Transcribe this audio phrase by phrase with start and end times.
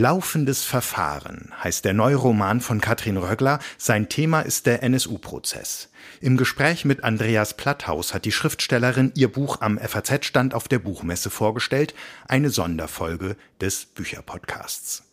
[0.00, 3.58] Laufendes Verfahren heißt der neue Roman von Katrin Röggler.
[3.76, 5.90] Sein Thema ist der NSU-Prozess.
[6.22, 11.28] Im Gespräch mit Andreas Platthaus hat die Schriftstellerin ihr Buch am FAZ-Stand auf der Buchmesse
[11.28, 11.94] vorgestellt,
[12.26, 15.09] eine Sonderfolge des Bücherpodcasts.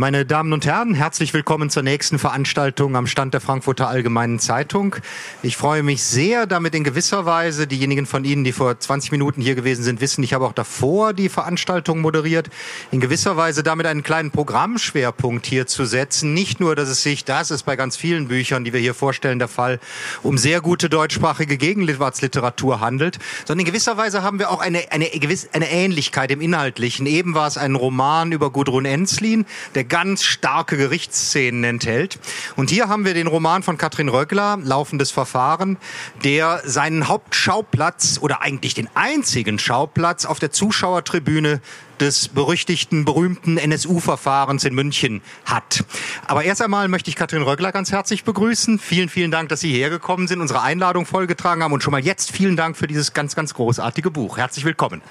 [0.00, 4.96] Meine Damen und Herren, herzlich willkommen zur nächsten Veranstaltung am Stand der Frankfurter Allgemeinen Zeitung.
[5.42, 9.42] Ich freue mich sehr, damit in gewisser Weise, diejenigen von Ihnen, die vor 20 Minuten
[9.42, 12.48] hier gewesen sind, wissen, ich habe auch davor die Veranstaltung moderiert,
[12.90, 16.32] in gewisser Weise damit einen kleinen Programmschwerpunkt hier zu setzen.
[16.32, 19.38] Nicht nur, dass es sich, das ist bei ganz vielen Büchern, die wir hier vorstellen,
[19.38, 19.80] der Fall,
[20.22, 25.10] um sehr gute deutschsprachige Gegenwartsliteratur handelt, sondern in gewisser Weise haben wir auch eine, eine,
[25.52, 27.04] eine Ähnlichkeit im Inhaltlichen.
[27.04, 29.44] Eben war es ein Roman über Gudrun Enzlin,
[29.74, 32.18] der ganz starke Gerichtsszenen enthält.
[32.56, 35.76] Und hier haben wir den Roman von Katrin Röggler, Laufendes Verfahren,
[36.24, 41.60] der seinen Hauptschauplatz oder eigentlich den einzigen Schauplatz auf der Zuschauertribüne
[41.98, 45.84] des berüchtigten, berühmten NSU-Verfahrens in München hat.
[46.26, 48.78] Aber erst einmal möchte ich Katrin Röggler ganz herzlich begrüßen.
[48.78, 52.32] Vielen, vielen Dank, dass Sie hergekommen sind, unsere Einladung vollgetragen haben und schon mal jetzt
[52.32, 54.38] vielen Dank für dieses ganz, ganz großartige Buch.
[54.38, 55.02] Herzlich willkommen.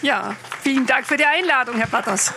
[0.00, 2.32] Ja, vielen Dank für die Einladung, Herr Platters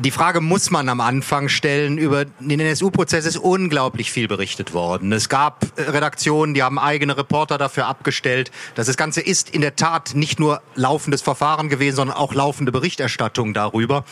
[0.00, 1.98] die Frage muss man am Anfang stellen.
[1.98, 5.12] Über den NSU-Prozess ist unglaublich viel berichtet worden.
[5.12, 8.50] Es gab äh, Redaktionen, die haben eigene Reporter dafür abgestellt.
[8.74, 13.52] Das Ganze ist in der Tat nicht nur laufendes Verfahren gewesen, sondern auch laufende Berichterstattung
[13.52, 14.04] darüber.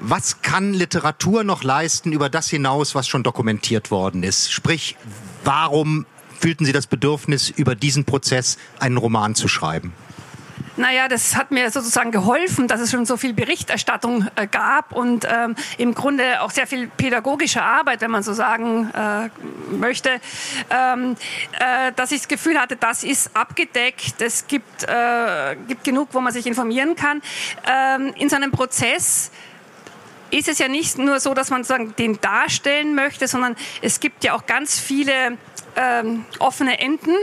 [0.00, 4.52] Was kann Literatur noch leisten über das hinaus, was schon dokumentiert worden ist?
[4.52, 4.96] Sprich,
[5.44, 6.06] warum
[6.38, 9.92] fühlten Sie das Bedürfnis, über diesen Prozess einen Roman zu schreiben?
[10.76, 15.26] Naja, das hat mir sozusagen geholfen, dass es schon so viel Berichterstattung äh, gab und
[15.30, 19.30] ähm, im Grunde auch sehr viel pädagogische Arbeit, wenn man so sagen äh,
[19.74, 20.20] möchte,
[20.70, 21.16] ähm,
[21.58, 26.20] äh, dass ich das Gefühl hatte, das ist abgedeckt, es gibt, äh, gibt genug, wo
[26.20, 27.22] man sich informieren kann.
[27.66, 29.30] Ähm, in so einem Prozess
[30.30, 34.24] ist es ja nicht nur so, dass man sozusagen den darstellen möchte, sondern es gibt
[34.24, 35.38] ja auch ganz viele
[35.76, 37.14] ähm, offene Enden,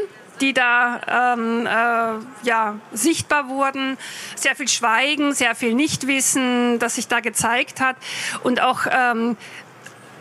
[0.43, 3.97] die da ähm, äh, ja, sichtbar wurden.
[4.35, 7.95] Sehr viel Schweigen, sehr viel Nichtwissen, das sich da gezeigt hat.
[8.43, 9.37] Und auch ähm,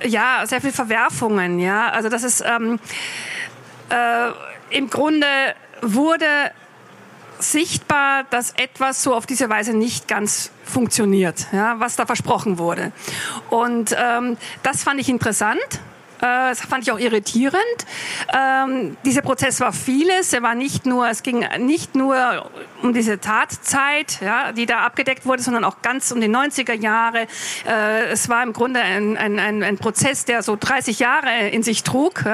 [0.04, 1.58] ja, sehr viel Verwerfungen.
[1.58, 1.90] Ja?
[1.90, 2.78] Also das ist ähm,
[3.90, 4.30] äh,
[4.70, 5.26] im Grunde
[5.80, 6.26] wurde
[7.40, 12.92] sichtbar, dass etwas so auf diese Weise nicht ganz funktioniert, ja, was da versprochen wurde.
[13.50, 15.80] Und ähm, das fand ich interessant
[16.22, 17.56] das fand ich auch irritierend.
[18.32, 20.32] Ähm, dieser Prozess war vieles.
[20.32, 22.48] Er war nicht nur, es ging nicht nur
[22.80, 27.26] um diese Tatzeit, ja, die da abgedeckt wurde, sondern auch ganz um die 90er Jahre.
[27.66, 31.64] Äh, es war im Grunde ein, ein, ein, ein, Prozess, der so 30 Jahre in
[31.64, 32.24] sich trug.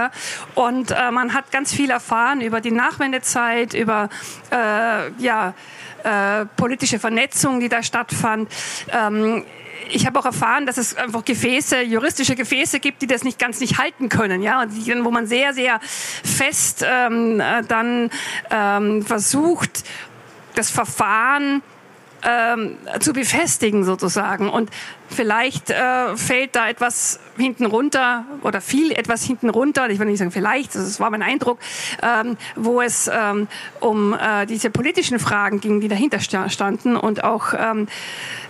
[0.55, 4.11] Und äh, man hat ganz viel erfahren über die Nachwendezeit, über
[4.51, 5.55] äh, ja,
[6.05, 8.51] äh, politische Vernetzung, die da stattfand.
[8.93, 9.45] Ähm,
[9.91, 13.61] ich habe auch erfahren, dass es einfach Gefäße, juristische Gefäße gibt, die das nicht ganz
[13.61, 18.11] nicht halten können, ja, und die, wo man sehr, sehr fest ähm, äh, dann
[18.51, 19.85] ähm, versucht,
[20.55, 21.63] das Verfahren
[22.23, 24.51] ähm, zu befestigen sozusagen.
[24.51, 24.71] Und
[25.09, 29.89] vielleicht äh, fällt da etwas hinten runter oder viel etwas hinten runter.
[29.91, 31.59] Ich will nicht sagen vielleicht, das war mein Eindruck,
[32.03, 33.49] ähm, wo es ähm,
[33.81, 37.89] um äh, diese politischen Fragen ging, die dahinter standen und auch ähm,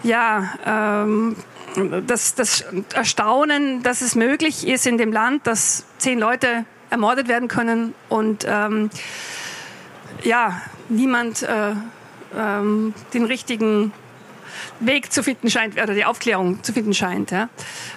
[0.02, 1.36] ja ähm,
[2.06, 2.64] das, das
[2.94, 8.46] Erstaunen, dass es möglich ist in dem Land, dass zehn Leute ermordet werden können und
[8.48, 8.90] ähm,
[10.22, 11.74] ja niemand äh,
[12.36, 13.92] ähm, den richtigen
[14.80, 17.30] Weg zu finden scheint, oder die Aufklärung zu finden scheint.
[17.30, 17.48] Ja.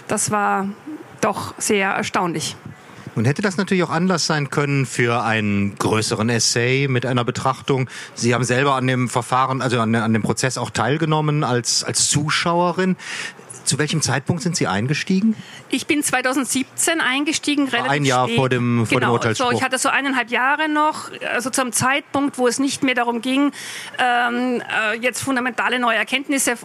[0.08, 0.68] Das war
[1.22, 2.56] doch sehr erstaunlich.
[3.16, 7.90] Nun hätte das natürlich auch Anlass sein können für einen größeren Essay mit einer Betrachtung.
[8.16, 12.10] Sie haben selber an dem Verfahren, also an, an dem Prozess auch teilgenommen als, als
[12.10, 12.96] Zuschauerin.
[13.64, 15.36] Zu welchem Zeitpunkt sind Sie eingestiegen?
[15.70, 18.38] Ich bin 2017 eingestiegen, relativ Ein Jahr spät.
[18.38, 19.52] vor dem, vor genau, dem Urteilsspruch.
[19.52, 23.22] So, ich hatte so eineinhalb Jahre noch, also zum Zeitpunkt, wo es nicht mehr darum
[23.22, 23.52] ging,
[23.98, 26.56] ähm, äh, jetzt fundamentale neue Erkenntnisse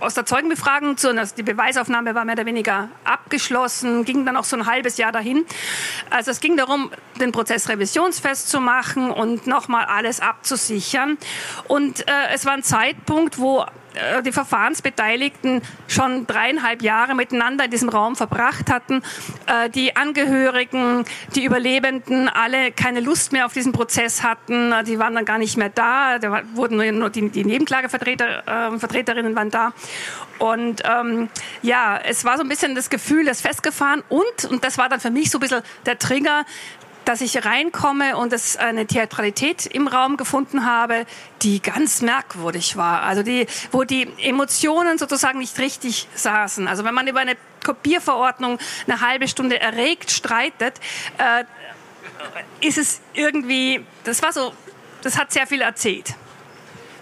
[0.00, 4.44] aus der Zeugenbefragung zu, also die Beweisaufnahme war mehr oder weniger abgeschlossen, ging dann auch
[4.44, 5.44] so ein halbes Jahr dahin.
[6.10, 6.90] Also es ging darum,
[7.20, 11.18] den Prozess revisionsfest zu machen und nochmal alles abzusichern.
[11.68, 13.64] Und äh, es war ein Zeitpunkt, wo
[14.24, 19.02] die Verfahrensbeteiligten schon dreieinhalb Jahre miteinander in diesem Raum verbracht hatten,
[19.46, 21.04] äh, die Angehörigen,
[21.34, 25.38] die Überlebenden alle keine Lust mehr auf diesen Prozess hatten, äh, die waren dann gar
[25.38, 29.72] nicht mehr da, da wurden nur die, die Nebenklagevertreter, äh, Vertreterinnen waren da.
[30.38, 31.28] Und ähm,
[31.62, 34.02] ja, es war so ein bisschen das Gefühl, das festgefahren.
[34.08, 36.44] Und, und das war dann für mich so ein bisschen der Trigger,
[37.06, 41.06] dass ich reinkomme und es eine Theatralität im Raum gefunden habe,
[41.42, 43.02] die ganz merkwürdig war.
[43.02, 46.66] Also die, wo die Emotionen sozusagen nicht richtig saßen.
[46.66, 48.58] Also wenn man über eine Kopierverordnung
[48.88, 50.74] eine halbe Stunde erregt streitet,
[51.18, 51.44] äh,
[52.60, 54.52] ist es irgendwie, das war so,
[55.02, 56.16] das hat sehr viel erzählt.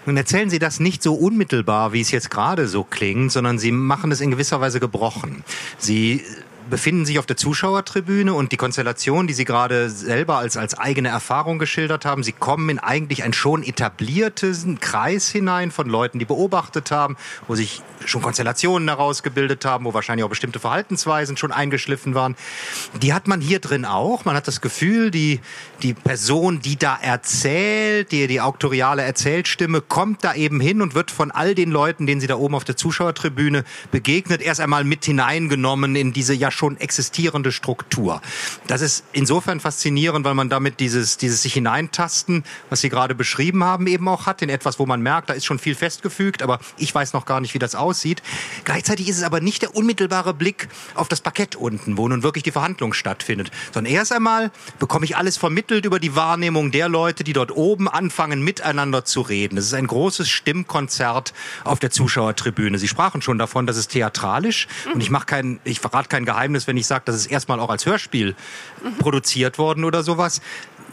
[0.05, 3.71] Nun erzählen Sie das nicht so unmittelbar, wie es jetzt gerade so klingt, sondern Sie
[3.71, 5.43] machen es in gewisser Weise gebrochen.
[5.79, 6.23] Sie
[6.69, 11.09] befinden sich auf der Zuschauertribüne und die Konstellation, die Sie gerade selber als, als eigene
[11.09, 16.25] Erfahrung geschildert haben, Sie kommen in eigentlich einen schon etablierten Kreis hinein von Leuten, die
[16.25, 17.17] beobachtet haben,
[17.47, 22.35] wo sich schon Konstellationen herausgebildet haben, wo wahrscheinlich auch bestimmte Verhaltensweisen schon eingeschliffen waren.
[23.01, 24.25] Die hat man hier drin auch.
[24.25, 25.39] Man hat das Gefühl, die,
[25.81, 31.11] die Person, die da erzählt, die, die auktoriale Erzählstimme, kommt da eben hin und wird
[31.11, 35.05] von all den Leuten, denen sie da oben auf der Zuschauertribüne begegnet, erst einmal mit
[35.05, 38.21] hineingenommen in diese ja schon existierende Struktur.
[38.67, 43.63] Das ist insofern faszinierend, weil man damit dieses, dieses sich hineintasten, was Sie gerade beschrieben
[43.63, 46.59] haben, eben auch hat, in etwas, wo man merkt, da ist schon viel festgefügt, aber
[46.77, 48.23] ich weiß noch gar nicht, wie das aussieht.
[48.63, 52.43] Gleichzeitig ist es aber nicht der unmittelbare Blick auf das Parkett unten, wo nun wirklich
[52.43, 57.23] die Verhandlung stattfindet, sondern erst einmal bekomme ich alles vermittelt über die Wahrnehmung der Leute,
[57.23, 59.57] die dort oben anfangen, miteinander zu reden.
[59.57, 62.77] Es ist ein großes Stimmkonzert auf der Zuschauertribüne.
[62.77, 66.44] Sie sprachen schon davon, dass es theatralisch und ich mache kein, ich verrate kein Geheimnis
[66.45, 68.35] Geheimnis, wenn ich sage, dass es erstmal auch als Hörspiel
[68.83, 68.97] mhm.
[68.99, 70.41] produziert worden oder sowas.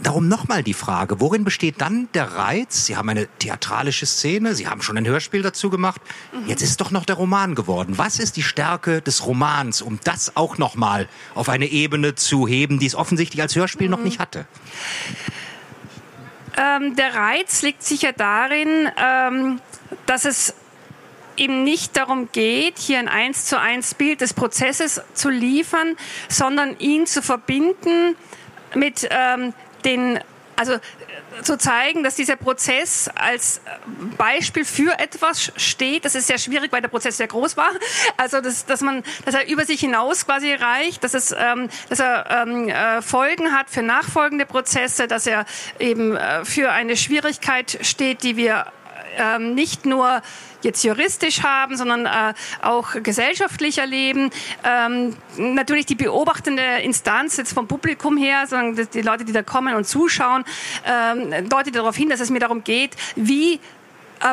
[0.03, 2.87] Darum nochmal die Frage, worin besteht dann der Reiz?
[2.87, 6.01] Sie haben eine theatralische Szene, Sie haben schon ein Hörspiel dazu gemacht.
[6.33, 6.49] Mhm.
[6.49, 7.99] Jetzt ist doch noch der Roman geworden.
[7.99, 12.79] Was ist die Stärke des Romans, um das auch nochmal auf eine Ebene zu heben,
[12.79, 13.93] die es offensichtlich als Hörspiel mhm.
[13.93, 14.47] noch nicht hatte?
[16.57, 19.61] Ähm, der Reiz liegt sicher darin, ähm,
[20.07, 20.55] dass es
[21.37, 25.97] eben nicht darum geht, hier ein eins zu eins Bild des Prozesses zu liefern,
[26.29, 28.17] sondern ihn zu verbinden
[28.75, 30.21] mit ähm, den,
[30.57, 30.79] also
[31.43, 33.61] zu zeigen, dass dieser Prozess als
[34.19, 36.05] Beispiel für etwas steht.
[36.05, 37.71] Das ist sehr schwierig, weil der Prozess sehr groß war.
[38.17, 42.01] Also, dass, dass man, dass er über sich hinaus quasi reicht, dass es, ähm, dass
[42.01, 45.47] er ähm, äh, Folgen hat für nachfolgende Prozesse, dass er
[45.79, 48.67] eben äh, für eine Schwierigkeit steht, die wir
[49.17, 50.23] ähm, nicht nur
[50.63, 54.31] jetzt juristisch haben, sondern äh, auch gesellschaftlich erleben.
[54.65, 59.75] Ähm, natürlich die beobachtende Instanz jetzt vom Publikum her, sondern die Leute, die da kommen
[59.75, 60.45] und zuschauen,
[60.87, 63.61] ähm, deutet darauf hin, dass es mir darum geht, wie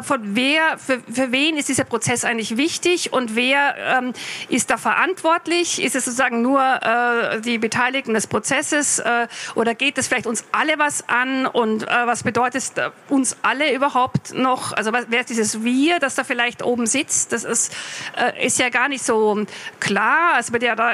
[0.03, 4.13] von wer, für, für wen ist dieser Prozess eigentlich wichtig und wer ähm,
[4.49, 5.81] ist da verantwortlich?
[5.83, 10.45] Ist es sozusagen nur äh, die Beteiligten des Prozesses äh, oder geht es vielleicht uns
[10.51, 12.73] alle was an und äh, was bedeutet es
[13.09, 14.73] uns alle überhaupt noch?
[14.73, 17.31] Also was, wer ist dieses Wir, das da vielleicht oben sitzt?
[17.31, 17.75] Das ist,
[18.17, 19.45] äh, ist ja gar nicht so
[19.79, 20.37] klar.
[20.39, 20.93] Es wird ja da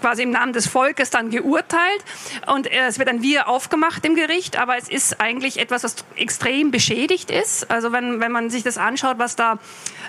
[0.00, 2.04] quasi im Namen des Volkes dann geurteilt
[2.46, 5.96] und äh, es wird dann Wir aufgemacht im Gericht, aber es ist eigentlich etwas, was
[6.16, 7.70] extrem beschädigt ist.
[7.70, 9.58] Also wenn wenn man sich das anschaut, was da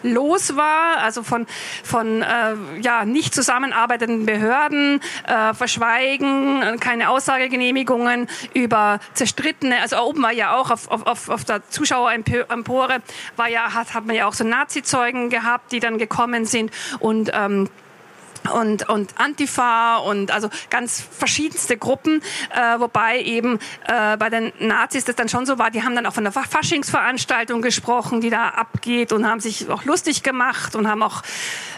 [0.03, 1.45] los war, also von,
[1.83, 10.31] von äh, ja, nicht zusammenarbeitenden Behörden, äh, Verschweigen, keine Aussagegenehmigungen über zerstrittene, also oben war
[10.31, 12.99] ja auch auf, auf, auf der Zuschauerempore,
[13.35, 17.31] war ja, hat, hat man ja auch so Nazi-Zeugen gehabt, die dann gekommen sind und
[17.33, 17.69] ähm,
[18.53, 22.21] und, und Antifa und also ganz verschiedenste Gruppen,
[22.55, 26.05] äh, wobei eben äh, bei den Nazis das dann schon so war, die haben dann
[26.05, 30.87] auch von der Faschingsveranstaltung gesprochen, die da abgeht und haben sich auch lustig gemacht und
[30.87, 31.21] haben auch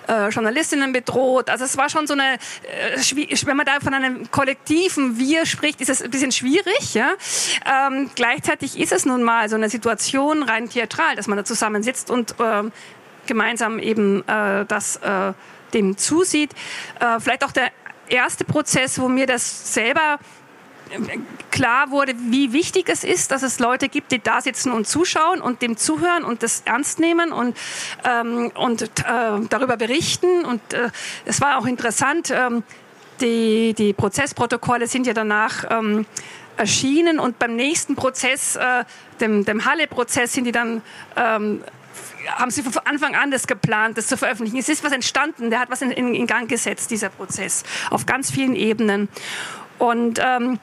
[0.07, 1.49] äh, Journalistinnen bedroht.
[1.49, 5.81] Also es war schon so eine, äh, wenn man da von einem kollektiven Wir spricht,
[5.81, 6.93] ist es ein bisschen schwierig.
[6.93, 7.11] Ja?
[7.65, 12.09] Ähm, gleichzeitig ist es nun mal so eine Situation rein theatral, dass man da zusammensitzt
[12.09, 12.63] und äh,
[13.27, 15.33] gemeinsam eben äh, das äh,
[15.73, 16.51] dem zusieht.
[16.99, 17.71] Äh, vielleicht auch der
[18.07, 20.19] erste Prozess, wo mir das selber
[20.89, 21.17] äh,
[21.49, 25.41] klar wurde, wie wichtig es ist, dass es Leute gibt, die da sitzen und zuschauen
[25.41, 27.57] und dem zuhören und das ernst nehmen und,
[28.03, 28.87] ähm, und äh,
[29.49, 30.45] darüber berichten.
[30.45, 30.89] Und äh,
[31.25, 32.63] es war auch interessant, ähm,
[33.19, 36.05] die, die Prozessprotokolle sind ja danach ähm,
[36.57, 38.83] erschienen und beim nächsten Prozess, äh,
[39.19, 40.81] dem, dem Halle-Prozess, sind die dann
[41.15, 41.63] ähm,
[42.27, 44.57] haben Sie von Anfang an das geplant, das zu veröffentlichen?
[44.57, 48.31] Es ist was entstanden, der hat was in, in, Gang gesetzt, dieser Prozess, auf ganz
[48.31, 49.09] vielen Ebenen.
[49.77, 50.59] Und ähm,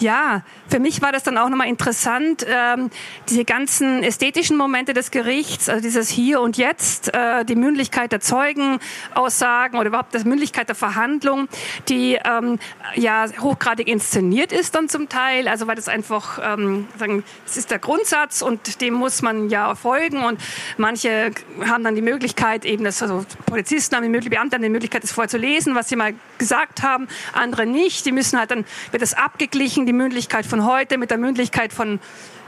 [0.00, 2.90] ja, für mich war das dann auch nochmal interessant, ähm,
[3.28, 8.20] diese ganzen ästhetischen Momente des Gerichts, also dieses Hier und Jetzt, äh, die Mündlichkeit der
[8.20, 11.48] Zeugenaussagen oder überhaupt die Mündlichkeit der Verhandlung,
[11.88, 12.58] die ähm,
[12.94, 17.70] ja hochgradig inszeniert ist dann zum Teil, also weil das einfach, ähm, sagen, das ist
[17.70, 20.24] der Grundsatz und dem muss man ja folgen.
[20.24, 20.40] Und
[20.76, 21.32] manche
[21.66, 25.02] haben dann die Möglichkeit eben, das, also Polizisten haben die Möglichkeit, Beamte haben die Möglichkeit,
[25.02, 29.14] das vorzulesen, was sie mal gesagt haben, andere nicht, die müssen halt dann, wird das
[29.14, 31.98] abgeglichen, die Mündlichkeit von heute mit der Mündlichkeit von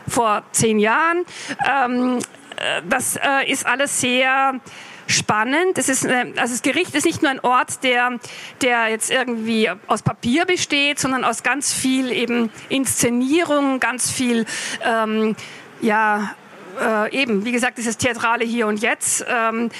[0.07, 1.25] vor zehn Jahren.
[1.69, 2.19] Ähm,
[2.57, 4.61] äh, das äh, ist alles sehr
[5.09, 5.77] spannend.
[5.77, 8.21] Das, ist, äh, also das Gericht ist nicht nur ein Ort, der,
[8.61, 14.47] der jetzt irgendwie aus Papier besteht, sondern aus ganz viel eben Inszenierung, ganz viel
[14.85, 15.35] ähm,
[15.81, 16.37] ja,
[16.81, 19.71] äh, eben, wie gesagt, dieses Theatrale hier und jetzt, ähm,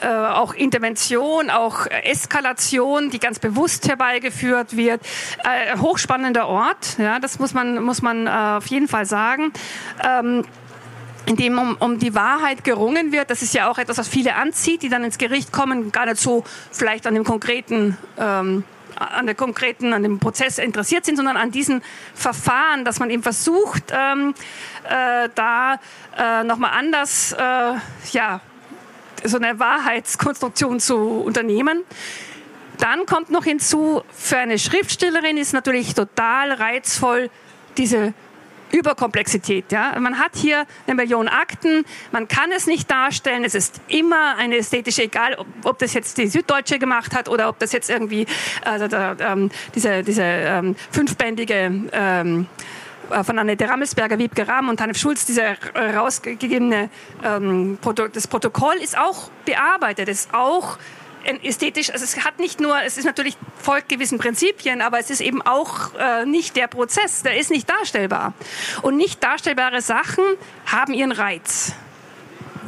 [0.00, 5.00] äh, auch Intervention, auch Eskalation, die ganz bewusst herbeigeführt wird.
[5.44, 9.52] Äh, hochspannender Ort, ja, das muss man, muss man äh, auf jeden Fall sagen.
[10.04, 10.44] Ähm,
[11.26, 13.30] in dem um, um die Wahrheit gerungen wird.
[13.30, 16.18] Das ist ja auch etwas, was viele anzieht, die dann ins Gericht kommen, gar nicht
[16.18, 18.64] so vielleicht an dem konkreten ähm,
[19.00, 21.82] an der konkreten, an dem Prozess interessiert sind, sondern an diesen
[22.14, 24.34] Verfahren, dass man eben versucht, ähm,
[24.84, 25.80] äh, da
[26.16, 27.74] äh, nochmal anders, äh,
[28.12, 28.40] ja,
[29.24, 31.84] so eine Wahrheitskonstruktion zu unternehmen.
[32.78, 37.30] Dann kommt noch hinzu, für eine Schriftstellerin ist natürlich total reizvoll
[37.76, 38.14] diese
[38.72, 39.72] Überkomplexität.
[39.72, 39.98] Ja?
[39.98, 44.56] Man hat hier eine Million Akten, man kann es nicht darstellen, es ist immer eine
[44.56, 48.26] ästhetische, egal ob, ob das jetzt die Süddeutsche gemacht hat oder ob das jetzt irgendwie
[48.64, 52.46] also der, ähm, diese, diese ähm, fünfbändige ähm,
[53.10, 56.90] äh, von Annette Rammelsberger, Wiebke Rahm und Hanif Schulz, dieser rausgegebene
[57.24, 60.78] ähm, Proto das Protokoll ist auch bearbeitet, ist auch
[61.42, 65.20] ästhetisch, also es hat nicht nur, es ist natürlich folgt gewissen Prinzipien, aber es ist
[65.20, 68.34] eben auch äh, nicht der Prozess, der ist nicht darstellbar.
[68.82, 70.24] Und nicht darstellbare Sachen
[70.66, 71.72] haben ihren Reiz.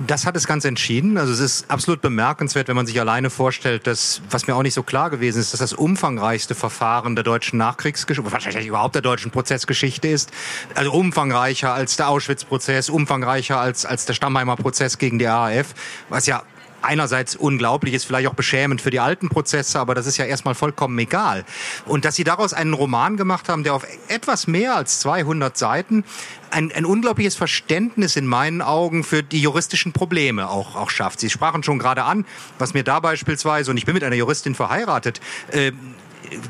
[0.06, 1.18] Das hat es ganz entschieden.
[1.18, 4.75] Also es ist absolut bemerkenswert, wenn man sich alleine vorstellt, dass, was mir auch nicht
[4.75, 9.30] so klar gewesen ist, dass das umfangreichste Verfahren der deutschen Nachkriegsgeschichte, wahrscheinlich überhaupt der deutschen
[9.30, 10.30] Prozessgeschichte ist.
[10.75, 15.75] Also umfangreicher als der Auschwitz-Prozess, umfangreicher als, als der Stammheimer Prozess gegen die RAF,
[16.09, 16.42] was ja
[16.82, 20.54] einerseits unglaublich ist, vielleicht auch beschämend für die alten Prozesse, aber das ist ja erstmal
[20.54, 21.44] vollkommen egal.
[21.86, 26.04] Und dass sie daraus einen Roman gemacht haben, der auf etwas mehr als 200 Seiten
[26.50, 31.20] ein, ein unglaubliches Verständnis in meinen Augen für die juristischen Probleme auch, auch schafft.
[31.20, 32.24] Sie sprachen schon gerade an,
[32.58, 35.20] was mir da beispielsweise, und ich bin mit einer Juristin verheiratet,
[35.50, 35.72] äh,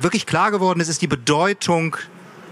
[0.00, 1.96] wirklich klar geworden ist, ist die Bedeutung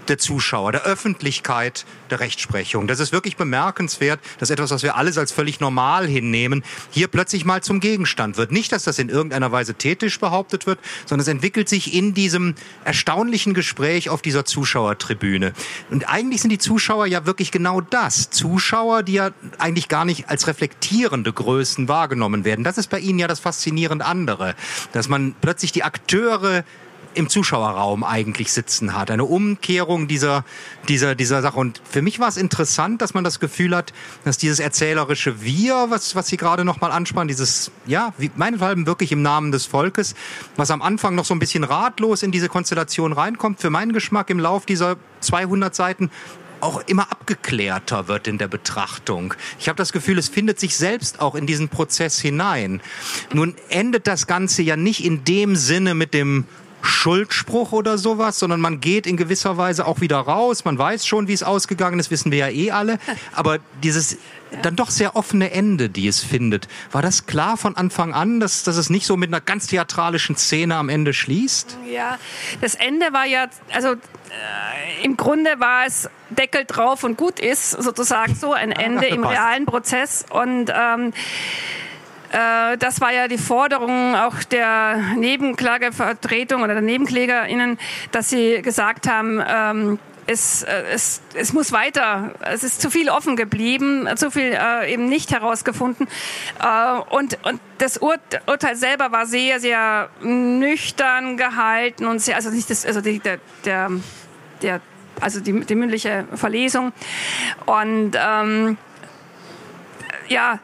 [0.07, 2.87] der Zuschauer, der Öffentlichkeit der Rechtsprechung.
[2.87, 7.45] Das ist wirklich bemerkenswert, dass etwas, was wir alles als völlig normal hinnehmen, hier plötzlich
[7.45, 8.51] mal zum Gegenstand wird.
[8.51, 12.55] Nicht, dass das in irgendeiner Weise tätisch behauptet wird, sondern es entwickelt sich in diesem
[12.83, 15.53] erstaunlichen Gespräch auf dieser Zuschauertribüne.
[15.89, 18.29] Und eigentlich sind die Zuschauer ja wirklich genau das.
[18.29, 22.63] Zuschauer, die ja eigentlich gar nicht als reflektierende Größen wahrgenommen werden.
[22.63, 24.55] Das ist bei ihnen ja das faszinierend andere,
[24.91, 26.63] dass man plötzlich die Akteure
[27.13, 29.11] im Zuschauerraum eigentlich sitzen hat.
[29.11, 30.45] Eine Umkehrung dieser,
[30.87, 31.59] dieser, dieser Sache.
[31.59, 35.87] Und für mich war es interessant, dass man das Gefühl hat, dass dieses erzählerische Wir,
[35.89, 40.15] was, was Sie gerade nochmal anspannen, dieses, ja, wie, meinethalben wirklich im Namen des Volkes,
[40.55, 44.29] was am Anfang noch so ein bisschen ratlos in diese Konstellation reinkommt, für meinen Geschmack
[44.29, 46.09] im Lauf dieser 200 Seiten
[46.61, 49.33] auch immer abgeklärter wird in der Betrachtung.
[49.59, 52.81] Ich habe das Gefühl, es findet sich selbst auch in diesen Prozess hinein.
[53.33, 56.45] Nun endet das Ganze ja nicht in dem Sinne mit dem
[56.81, 60.65] Schuldspruch oder sowas, sondern man geht in gewisser Weise auch wieder raus.
[60.65, 62.99] Man weiß schon, wie es ausgegangen ist, wissen wir ja eh alle.
[63.33, 64.17] Aber dieses
[64.61, 68.63] dann doch sehr offene Ende, die es findet, war das klar von Anfang an, dass,
[68.63, 71.77] dass es nicht so mit einer ganz theatralischen Szene am Ende schließt?
[71.89, 72.17] Ja,
[72.59, 77.71] das Ende war ja, also äh, im Grunde war es Deckel drauf und gut ist,
[77.71, 80.25] sozusagen so ein Ende im realen Prozess.
[80.29, 81.11] Und ähm, äh,
[82.31, 87.77] das war ja die Forderung auch der Nebenklagevertretung oder der NebenklägerInnen,
[88.11, 92.33] dass sie gesagt haben, ähm, es, äh, es, es muss weiter.
[92.41, 96.07] Es ist zu viel offen geblieben, zu viel äh, eben nicht herausgefunden.
[96.61, 98.15] Äh, und, und das Ur
[98.47, 103.39] Urteil selber war sehr, sehr nüchtern gehalten und sehr, also nicht das, also die, der,
[103.65, 103.89] der,
[104.61, 104.81] der
[105.19, 106.93] also die, die mündliche Verlesung.
[107.65, 108.77] Und ähm,
[110.27, 110.59] ja,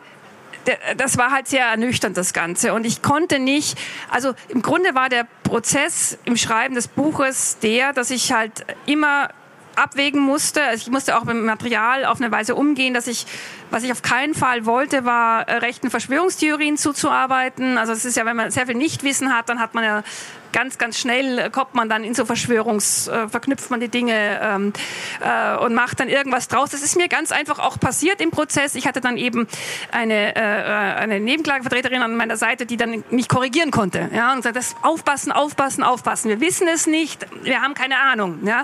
[0.97, 2.73] das war halt sehr ernüchternd, das Ganze.
[2.73, 3.77] Und ich konnte nicht,
[4.09, 9.29] also im Grunde war der Prozess im Schreiben des Buches der, dass ich halt immer
[9.77, 10.63] abwägen musste.
[10.63, 13.25] Also ich musste auch mit dem Material auf eine Weise umgehen, dass ich,
[13.69, 17.77] was ich auf keinen Fall wollte, war äh, rechten Verschwörungstheorien zuzuarbeiten.
[17.77, 20.03] Also es ist ja, wenn man sehr viel Nichtwissen hat, dann hat man ja
[20.51, 24.39] ganz, ganz schnell äh, kommt man dann in so Verschwörungs, äh, verknüpft man die Dinge
[24.41, 24.73] ähm,
[25.21, 26.71] äh, und macht dann irgendwas draus.
[26.71, 28.75] Das ist mir ganz einfach auch passiert im Prozess.
[28.75, 29.47] Ich hatte dann eben
[29.91, 34.09] eine, äh, äh eine Nebenklagevertreterin an meiner Seite, die dann mich korrigieren konnte.
[34.13, 36.29] Ja, und sagt, das aufpassen, aufpassen, aufpassen.
[36.29, 38.39] Wir wissen es nicht, wir haben keine Ahnung.
[38.45, 38.61] Ja,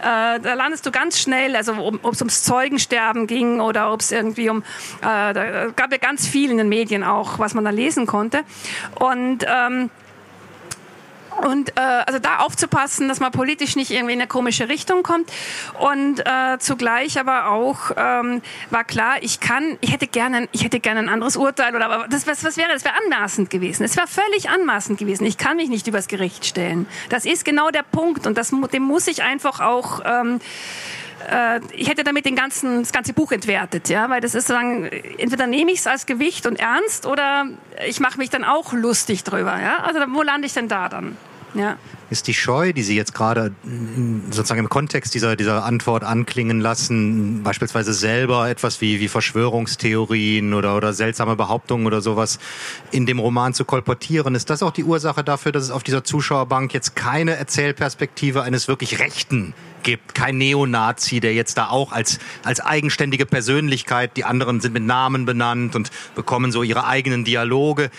[0.00, 4.12] äh, da landest du ganz schnell, also ob es ums Zeugensterben ging oder ob es
[4.12, 4.62] irgendwie um,
[5.02, 8.42] äh, da gab ja ganz viel in den Medien auch, was man da lesen konnte.
[8.98, 9.90] Und ähm,
[11.42, 15.30] Und äh, also da aufzupassen, dass man politisch nicht irgendwie in eine komische Richtung kommt.
[15.78, 20.80] Und äh, zugleich aber auch ähm, war klar, ich kann, ich hätte gerne, ich hätte
[20.80, 23.84] gerne ein anderes Urteil oder aber das was, was wäre, das wäre anmaßend gewesen.
[23.84, 25.26] Es wäre völlig anmaßend gewesen.
[25.26, 26.86] Ich kann mich nicht übers Gericht stellen.
[27.08, 30.40] Das ist genau der Punkt und das, dem muss ich einfach auch ähm,
[31.30, 34.84] äh, ich hätte damit den ganzen, das ganze Buch entwertet, ja, weil das ist sozusagen,
[34.84, 37.46] entweder nehme ich es als Gewicht und ernst oder
[37.86, 39.78] ich mache mich dann auch lustig drüber, ja.
[39.84, 41.16] Also wo lande ich denn da dann?
[41.54, 41.76] Ja.
[42.14, 43.50] Ist die Scheu, die Sie jetzt gerade
[44.30, 50.76] sozusagen im Kontext dieser, dieser Antwort anklingen lassen, beispielsweise selber etwas wie, wie Verschwörungstheorien oder,
[50.76, 52.38] oder seltsame Behauptungen oder sowas
[52.92, 56.04] in dem Roman zu kolportieren, ist das auch die Ursache dafür, dass es auf dieser
[56.04, 59.52] Zuschauerbank jetzt keine Erzählperspektive eines wirklich Rechten
[59.84, 64.82] gibt, kein Neonazi, der jetzt da auch als, als eigenständige Persönlichkeit, die anderen sind mit
[64.82, 67.90] Namen benannt und bekommen so ihre eigenen Dialoge.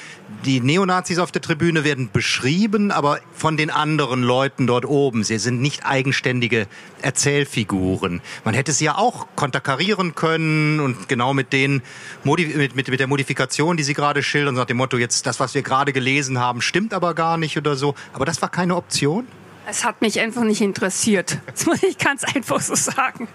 [0.44, 5.24] Die Neonazis auf der Tribüne werden beschrieben, aber von den anderen Leuten dort oben.
[5.24, 6.68] Sie sind nicht eigenständige
[7.02, 8.22] Erzählfiguren.
[8.44, 11.82] Man hätte sie ja auch konterkarieren können und genau mit den
[12.24, 15.54] mit, mit, mit der Modifikation, die Sie gerade schildern, nach dem Motto, jetzt das, was
[15.54, 17.96] wir gerade gelesen haben, stimmt aber gar nicht oder so.
[18.14, 19.28] Aber das war keine Option?
[19.68, 21.40] Es hat mich einfach nicht interessiert.
[21.48, 23.28] Das muss ich ganz einfach so sagen.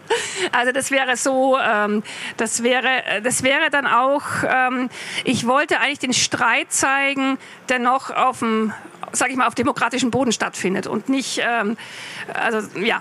[0.52, 2.02] Also das wäre so, ähm,
[2.36, 4.22] das wäre, das wäre dann auch.
[4.46, 4.90] Ähm,
[5.24, 8.72] ich wollte eigentlich den Streit zeigen, der noch auf dem,
[9.12, 11.76] sag ich mal, auf demokratischen Boden stattfindet und nicht, ähm,
[12.32, 13.00] also ja.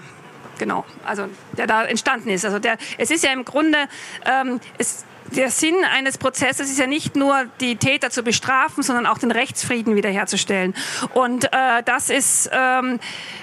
[0.57, 2.43] Genau, also der da entstanden ist.
[2.43, 3.77] Also der, es ist ja im Grunde,
[4.25, 9.05] ähm, es, der Sinn eines Prozesses ist ja nicht nur, die Täter zu bestrafen, sondern
[9.05, 10.75] auch den Rechtsfrieden wiederherzustellen.
[11.13, 12.99] Und äh, das ist ähm,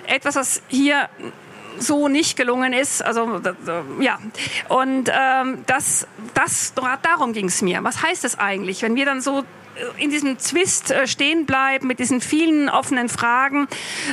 [0.07, 1.09] etwas, was hier
[1.79, 3.03] so nicht gelungen ist.
[3.03, 3.41] Also
[4.01, 4.19] ja,
[4.69, 7.83] und ähm, das, das darum ging es mir.
[7.83, 9.45] Was heißt das eigentlich, wenn wir dann so
[9.99, 13.69] in diesem Zwist äh, stehen bleiben mit diesen vielen offenen Fragen,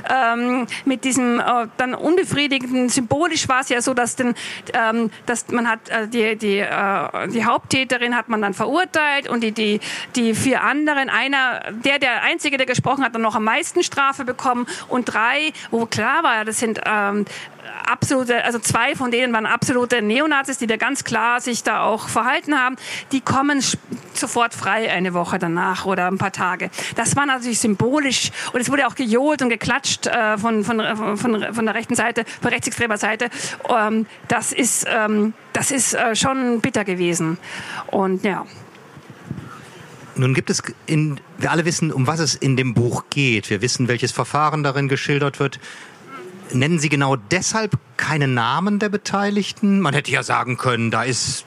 [0.10, 4.36] ähm, mit diesem äh, dann unbefriedigenden, symbolisch war es ja so, dass, den,
[4.74, 9.42] ähm, dass man hat äh, die, die, äh, die Haupttäterin hat man dann verurteilt und
[9.42, 9.80] die, die,
[10.16, 14.26] die vier anderen, einer, der, der Einzige, der gesprochen hat, dann noch am meisten Strafe
[14.26, 17.26] bekommen und drei, wo klar war, das sind ähm,
[17.90, 22.08] absolute, also zwei von denen waren absolute Neonazis, die da ganz klar sich da auch
[22.08, 22.76] verhalten haben.
[23.12, 23.64] Die kommen
[24.14, 26.70] sofort frei eine Woche danach oder ein paar Tage.
[26.96, 31.54] Das war natürlich symbolisch und es wurde auch gejohlt und geklatscht äh, von, von, von,
[31.54, 33.30] von der rechten Seite, von rechtsextremer Seite.
[33.70, 37.38] Ähm, das ist, ähm, das ist äh, schon bitter gewesen.
[37.88, 38.46] Und ja.
[40.16, 43.50] Nun gibt es in, wir alle wissen, um was es in dem Buch geht.
[43.50, 45.60] Wir wissen, welches Verfahren darin geschildert wird.
[46.52, 49.80] Nennen Sie genau deshalb keine Namen der Beteiligten?
[49.80, 51.46] Man hätte ja sagen können, da ist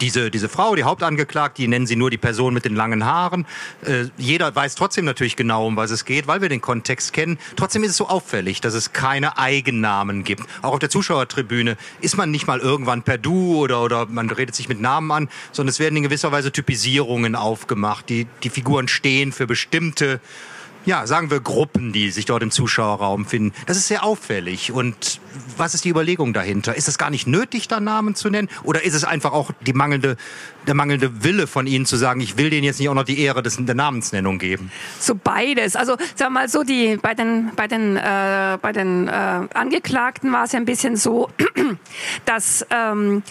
[0.00, 3.46] diese, diese Frau, die Hauptangeklagte, die nennen sie nur die Person mit den langen Haaren.
[3.84, 7.38] Äh, jeder weiß trotzdem natürlich genau, um was es geht, weil wir den Kontext kennen.
[7.56, 10.44] Trotzdem ist es so auffällig, dass es keine Eigennamen gibt.
[10.62, 14.54] Auch auf der Zuschauertribüne ist man nicht mal irgendwann per Du oder, oder man redet
[14.54, 18.08] sich mit Namen an, sondern es werden in gewisser Weise Typisierungen aufgemacht.
[18.08, 20.20] Die, die Figuren stehen für bestimmte
[20.84, 23.52] ja, sagen wir Gruppen, die sich dort im Zuschauerraum finden.
[23.66, 24.72] Das ist sehr auffällig.
[24.72, 25.20] Und
[25.56, 26.74] was ist die Überlegung dahinter?
[26.74, 28.48] Ist es gar nicht nötig, da Namen zu nennen?
[28.64, 30.16] Oder ist es einfach auch die mangelnde,
[30.66, 33.20] der mangelnde Wille von Ihnen zu sagen, ich will denen jetzt nicht auch noch die
[33.20, 34.70] Ehre des, der Namensnennung geben?
[34.98, 35.76] So beides.
[35.76, 39.10] Also sagen wir mal so, die bei den bei den äh, bei den äh,
[39.54, 41.28] Angeklagten war es ja ein bisschen so,
[42.24, 43.22] dass ähm,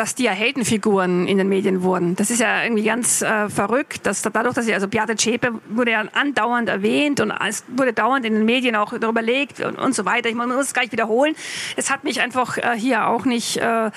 [0.00, 2.16] dass die ja Heldenfiguren in den Medien wurden.
[2.16, 5.90] Das ist ja irgendwie ganz äh, verrückt, dass dadurch, dass sie, also Beate Zschäpe wurde
[5.90, 9.94] ja andauernd erwähnt und es wurde dauernd in den Medien auch darüber überlegt und, und
[9.94, 10.30] so weiter.
[10.30, 11.36] Ich muss es gar nicht wiederholen.
[11.76, 13.90] Es hat mich einfach äh, hier auch nicht äh,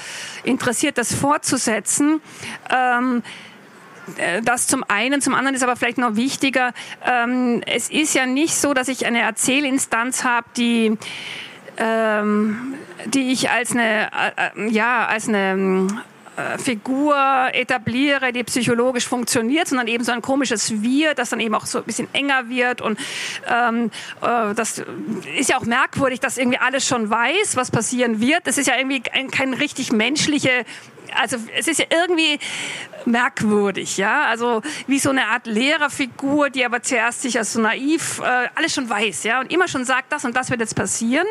[0.44, 2.20] interessiert, das fortzusetzen.
[2.70, 3.24] Ähm,
[4.18, 6.74] äh, das zum einen, zum anderen ist aber vielleicht noch wichtiger,
[7.06, 10.98] ähm, es ist ja nicht so, dass ich eine Erzählinstanz habe, die
[11.78, 14.10] ähm, die ich als eine,
[14.56, 15.88] äh, ja, als eine
[16.36, 17.16] äh, Figur
[17.54, 21.80] etabliere, die psychologisch funktioniert, sondern eben so ein komisches Wir, das dann eben auch so
[21.80, 22.82] ein bisschen enger wird.
[22.82, 23.00] Und
[23.48, 24.84] ähm, äh, das
[25.38, 28.48] ist ja auch merkwürdig, dass irgendwie alles schon weiß, was passieren wird.
[28.48, 30.66] Das ist ja irgendwie kein, kein richtig menschliche
[31.20, 32.40] also es ist ja irgendwie
[33.06, 38.20] merkwürdig, ja, also wie so eine Art Lehrerfigur, die aber zuerst sich als so naiv
[38.20, 41.28] äh, alles schon weiß, ja, und immer schon sagt, das und das wird jetzt passieren.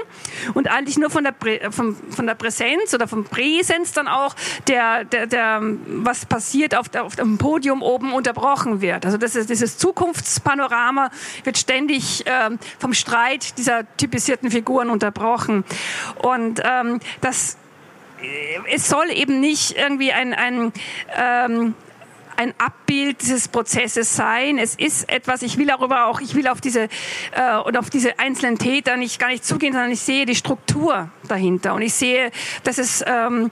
[0.55, 4.35] Und eigentlich nur von der Prä von, von der Präsenz oder vom Präsenz dann auch
[4.69, 9.07] der der, der was passiert auf, der, auf dem Podium oben unterbrochen wird.
[9.07, 11.11] Also das ist, dieses Zukunftspanorama
[11.45, 15.65] wird ständig äh, vom Streit dieser typisierten Figuren unterbrochen.
[16.23, 17.57] Und ähm, das
[18.71, 20.73] es soll eben nicht irgendwie ein, ein,
[21.17, 21.75] ähm,
[22.37, 24.59] ein Abbild dieses Prozesses sein.
[24.59, 26.89] Es ist etwas, ich will darüber auch, ich will auf diese,
[27.33, 31.11] äh, und auf diese einzelnen Täter nicht, gar nicht zugehen, sondern ich sehe die Struktur
[31.29, 32.31] dahinter und ich sehe,
[32.65, 33.51] dass es, ähm,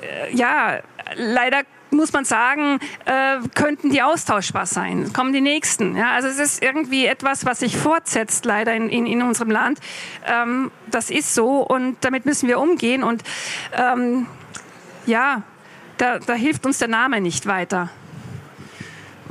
[0.00, 0.80] äh, ja,
[1.16, 5.12] leider muss man sagen, äh, könnten die austauschbar sein.
[5.12, 5.96] Kommen die nächsten.
[5.96, 9.78] Ja, also es ist irgendwie etwas, was sich fortsetzt leider in, in, in unserem Land.
[10.26, 13.02] Ähm, das ist so und damit müssen wir umgehen.
[13.02, 13.22] Und
[13.76, 14.26] ähm,
[15.06, 15.42] ja,
[15.98, 17.90] da, da hilft uns der Name nicht weiter.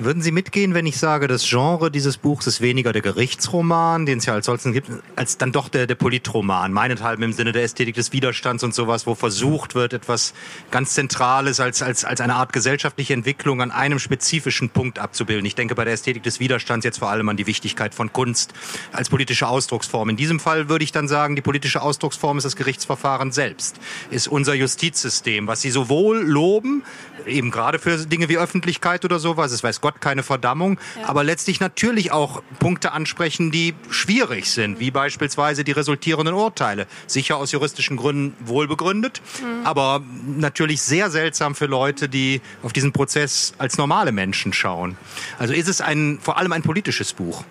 [0.03, 4.17] Würden Sie mitgehen, wenn ich sage, das Genre dieses Buchs ist weniger der Gerichtsroman, den
[4.17, 7.61] es ja als solchen gibt, als dann doch der, der Politroman, meinethalben im Sinne der
[7.61, 10.33] Ästhetik des Widerstands und sowas, wo versucht wird, etwas
[10.71, 15.45] ganz Zentrales als, als, als eine Art gesellschaftliche Entwicklung an einem spezifischen Punkt abzubilden.
[15.45, 18.53] Ich denke bei der Ästhetik des Widerstands jetzt vor allem an die Wichtigkeit von Kunst
[18.91, 20.09] als politische Ausdrucksform.
[20.09, 24.27] In diesem Fall würde ich dann sagen, die politische Ausdrucksform ist das Gerichtsverfahren selbst, ist
[24.27, 26.81] unser Justizsystem, was Sie sowohl loben,
[27.27, 31.07] eben gerade für Dinge wie Öffentlichkeit oder sowas, es weiß Gott Gott keine Verdammung, ja.
[31.07, 36.87] aber letztlich natürlich auch Punkte ansprechen, die schwierig sind, wie beispielsweise die resultierenden Urteile.
[37.07, 39.65] Sicher aus juristischen Gründen wohlbegründet, mhm.
[39.65, 44.97] aber natürlich sehr seltsam für Leute, die auf diesen Prozess als normale Menschen schauen.
[45.39, 47.43] Also ist es ein, vor allem ein politisches Buch.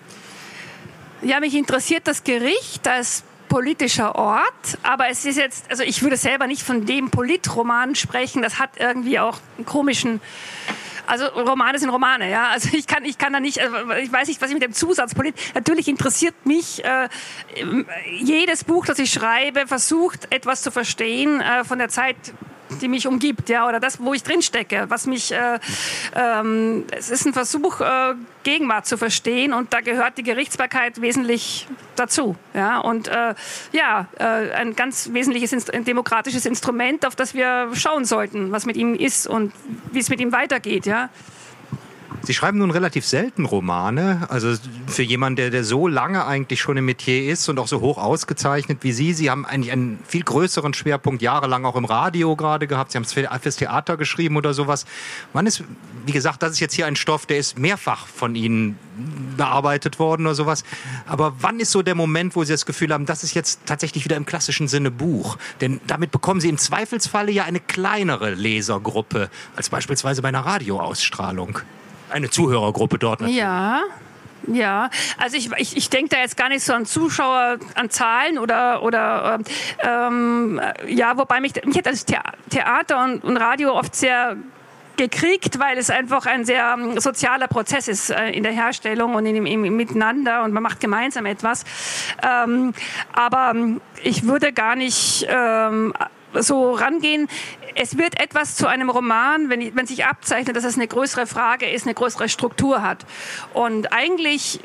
[1.21, 6.15] Ja, mich interessiert das Gericht als politischer Ort, aber es ist jetzt, also ich würde
[6.15, 10.21] selber nicht von dem Politroman sprechen, das hat irgendwie auch einen komischen
[11.11, 12.47] also Romane sind Romane, ja.
[12.51, 14.71] Also ich kann, ich kann da nicht, also ich weiß nicht, was ich mit dem
[14.71, 15.13] Zusatz
[15.53, 17.09] Natürlich interessiert mich äh,
[18.19, 22.15] jedes Buch, das ich schreibe, versucht etwas zu verstehen äh, von der Zeit
[22.79, 25.59] die mich umgibt, ja, oder das, wo ich drin stecke, was mich, äh,
[26.15, 31.67] ähm, es ist ein Versuch, äh, Gegenwart zu verstehen und da gehört die Gerichtsbarkeit wesentlich
[31.95, 33.35] dazu, ja, und äh,
[33.71, 38.77] ja, äh, ein ganz wesentliches Inst demokratisches Instrument, auf das wir schauen sollten, was mit
[38.77, 39.53] ihm ist und
[39.91, 41.09] wie es mit ihm weitergeht, ja.
[42.23, 44.27] Sie schreiben nun relativ selten Romane.
[44.29, 44.53] Also
[44.87, 47.97] für jemanden, der, der so lange eigentlich schon im Metier ist und auch so hoch
[47.97, 49.13] ausgezeichnet wie Sie.
[49.13, 52.91] Sie haben eigentlich einen viel größeren Schwerpunkt jahrelang auch im Radio gerade gehabt.
[52.91, 54.85] Sie haben es fürs Theater geschrieben oder sowas.
[55.33, 55.63] Wann ist,
[56.05, 58.77] wie gesagt, das ist jetzt hier ein Stoff, der ist mehrfach von Ihnen
[59.35, 60.63] bearbeitet worden oder sowas.
[61.07, 64.05] Aber wann ist so der Moment, wo Sie das Gefühl haben, das ist jetzt tatsächlich
[64.05, 65.37] wieder im klassischen Sinne Buch?
[65.59, 71.59] Denn damit bekommen Sie im Zweifelsfalle ja eine kleinere Lesergruppe als beispielsweise bei einer Radioausstrahlung
[72.11, 73.21] eine Zuhörergruppe dort.
[73.21, 73.39] Natürlich.
[73.39, 73.81] Ja.
[74.47, 78.39] Ja, also ich, ich, ich denke da jetzt gar nicht so an Zuschauer, an Zahlen
[78.39, 79.39] oder, oder
[79.83, 82.05] ähm, ja, wobei mich, mich hat das
[82.49, 84.37] Theater und, und Radio oft sehr
[84.97, 89.25] gekriegt, weil es einfach ein sehr ähm, sozialer Prozess ist äh, in der Herstellung und
[89.25, 91.63] in, im, im Miteinander und man macht gemeinsam etwas.
[92.23, 92.73] Ähm,
[93.13, 95.93] aber ähm, ich würde gar nicht ähm,
[96.33, 97.27] so rangehen.
[97.75, 101.69] Es wird etwas zu einem Roman, wenn, wenn sich abzeichnet, dass es eine größere Frage
[101.69, 103.05] ist, eine größere Struktur hat.
[103.53, 104.59] Und eigentlich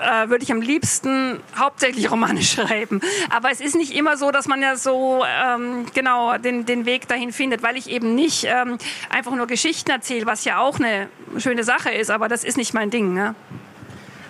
[0.00, 3.00] äh, würde ich am liebsten hauptsächlich Romane schreiben.
[3.30, 7.08] Aber es ist nicht immer so, dass man ja so ähm, genau den, den Weg
[7.08, 8.78] dahin findet, weil ich eben nicht ähm,
[9.10, 12.74] einfach nur Geschichten erzähle, was ja auch eine schöne Sache ist, aber das ist nicht
[12.74, 13.14] mein Ding.
[13.14, 13.34] Ne?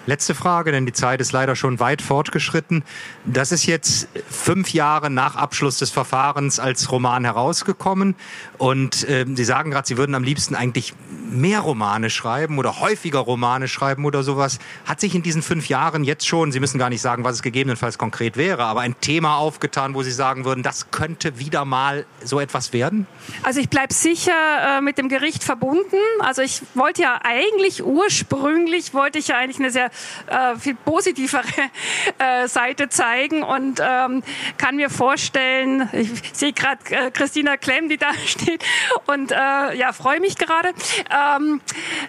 [0.07, 2.85] Letzte Frage, denn die Zeit ist leider schon weit fortgeschritten.
[3.25, 8.14] Das ist jetzt fünf Jahre nach Abschluss des Verfahrens als Roman herausgekommen.
[8.57, 10.95] Und äh, Sie sagen gerade, Sie würden am liebsten eigentlich
[11.31, 14.59] mehr Romane schreiben oder häufiger Romane schreiben oder sowas.
[14.85, 17.43] Hat sich in diesen fünf Jahren jetzt schon, Sie müssen gar nicht sagen, was es
[17.43, 22.07] gegebenenfalls konkret wäre, aber ein Thema aufgetan, wo Sie sagen würden, das könnte wieder mal
[22.23, 23.07] so etwas werden?
[23.43, 25.97] Also ich bleibe sicher äh, mit dem Gericht verbunden.
[26.21, 29.91] Also ich wollte ja eigentlich ursprünglich, wollte ich ja eigentlich eine sehr
[30.27, 31.45] äh, viel positivere
[32.19, 34.23] äh, Seite zeigen und ähm,
[34.59, 38.65] kann mir vorstellen, ich sehe gerade äh, Christina Klemm, die da steht
[39.07, 39.35] und äh,
[39.77, 40.73] ja, freue mich gerade,
[41.17, 41.61] ähm,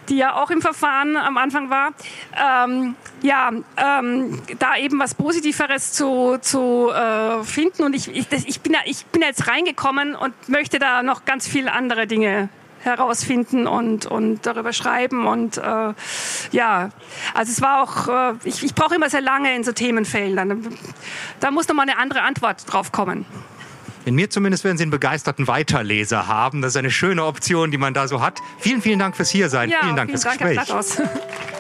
[0.10, 1.92] die ja auch im Verfahren am Anfang war.
[2.36, 8.44] Ähm, ja, ähm, da eben was Positiveres zu, zu äh, finden und ich, ich, das,
[8.46, 12.50] ich, bin, ich bin jetzt reingekommen und möchte da noch ganz viele andere Dinge
[12.82, 15.28] herausfinden und, und darüber schreiben.
[15.28, 15.94] Und äh,
[16.52, 16.90] ja,
[17.34, 20.68] also es war auch, äh, ich, ich brauche immer sehr lange in so Themenfeldern.
[21.40, 23.26] Da muss noch mal eine andere Antwort drauf kommen.
[24.08, 26.62] In mir zumindest werden Sie einen begeisterten Weiterleser haben.
[26.62, 28.40] Das ist eine schöne Option, die man da so hat.
[28.58, 29.70] Vielen, vielen Dank fürs Hiersein.
[29.70, 31.57] Ja, vielen Dank vielen fürs Dank, Gespräch.